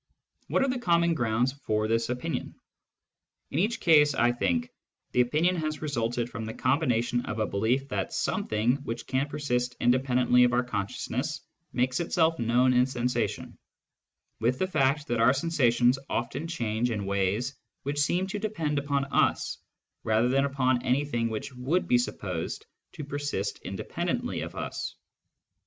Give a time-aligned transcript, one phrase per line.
[0.47, 0.79] What are the
[1.13, 2.55] grounds for this common opinion?
[3.51, 4.71] In each case, I think,
[5.11, 9.75] the opinion has resulted from the combination of a belief that something which can persist
[9.79, 11.41] independently of our consciousness
[11.71, 13.59] makes itself known in sensation,
[14.39, 19.05] with the fact that our sensations often change in ways which seem to depend upon
[19.05, 19.59] us
[20.03, 24.95] rather than upon anything which would be supposed to persist independ ently of us.